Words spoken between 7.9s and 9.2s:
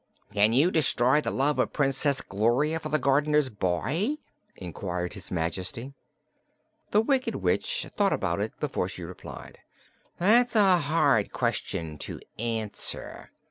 thought about it before she